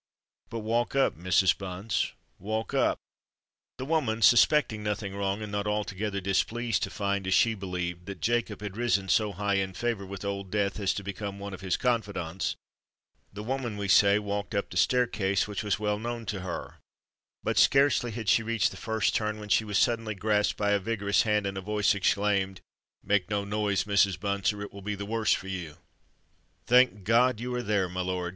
But 0.49 0.61
walk 0.61 0.95
up, 0.95 1.15
Mrs. 1.15 1.55
Bunce—walk 1.55 2.73
up." 2.73 2.97
The 3.77 3.85
woman, 3.85 4.23
suspecting 4.23 4.81
nothing 4.81 5.13
wrong, 5.15 5.43
and 5.43 5.51
not 5.51 5.67
altogether 5.67 6.19
displeased 6.19 6.81
to 6.81 6.89
find 6.89 7.27
(as 7.27 7.35
she 7.35 7.53
believed) 7.53 8.07
that 8.07 8.19
Jacob 8.19 8.61
had 8.61 8.77
risen 8.77 9.09
so 9.09 9.31
high 9.31 9.57
in 9.61 9.73
favour 9.75 10.03
with 10.03 10.25
Old 10.25 10.49
Death 10.49 10.79
as 10.79 10.95
to 10.95 11.03
become 11.03 11.37
one 11.37 11.53
of 11.53 11.61
his 11.61 11.77
confidants,—the 11.77 13.43
woman, 13.43 13.77
we 13.77 13.87
say, 13.87 14.17
walked 14.17 14.55
up 14.55 14.71
the 14.71 14.75
staircase, 14.77 15.47
which 15.47 15.63
was 15.63 15.77
well 15.79 15.99
known 15.99 16.25
to 16.25 16.39
her; 16.41 16.79
but, 17.43 17.59
scarcely 17.59 18.09
had 18.09 18.27
she 18.27 18.41
reached 18.41 18.71
the 18.71 18.77
first 18.77 19.13
turn, 19.13 19.39
when 19.39 19.49
she 19.49 19.63
was 19.63 19.77
suddenly 19.77 20.15
grasped 20.15 20.57
by 20.57 20.71
a 20.71 20.79
vigorous 20.79 21.21
hand, 21.21 21.45
and 21.45 21.59
a 21.59 21.61
voice 21.61 21.93
exclaimed, 21.93 22.59
"Make 23.03 23.29
no 23.29 23.45
noise, 23.45 23.83
Mrs. 23.83 24.19
Bunce—or 24.19 24.63
it 24.63 24.73
will 24.73 24.81
be 24.81 24.95
the 24.95 25.05
worse 25.05 25.33
for 25.33 25.47
you." 25.47 25.77
"Thank 26.65 27.03
God, 27.03 27.39
you 27.39 27.53
are 27.53 27.61
there, 27.61 27.87
my 27.87 28.01
lord!" 28.01 28.29